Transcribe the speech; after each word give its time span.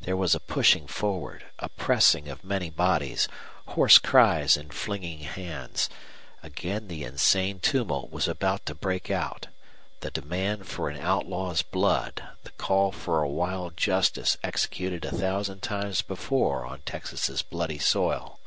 There 0.00 0.16
was 0.16 0.34
a 0.34 0.40
pushing 0.40 0.86
forward, 0.86 1.44
a 1.58 1.68
pressing 1.68 2.28
of 2.28 2.42
many 2.42 2.70
bodies, 2.70 3.28
hoarse 3.66 3.98
cries 3.98 4.56
and 4.56 4.72
flinging 4.72 5.18
hands 5.18 5.90
again 6.42 6.88
the 6.88 7.04
insane 7.04 7.60
tumult 7.60 8.10
was 8.10 8.26
about 8.26 8.64
to 8.64 8.74
break 8.74 9.10
out 9.10 9.48
the 10.00 10.10
demand 10.10 10.68
for 10.68 10.88
an 10.88 10.96
outlaw's 10.98 11.60
blood, 11.60 12.22
the 12.44 12.50
call 12.52 12.92
for 12.92 13.22
a 13.22 13.28
wild 13.28 13.76
justice 13.76 14.38
executed 14.42 15.04
a 15.04 15.14
thousand 15.14 15.60
times 15.62 16.00
before 16.00 16.64
on 16.64 16.80
Texas's 16.86 17.42
bloody 17.42 17.78
soil. 17.78 18.40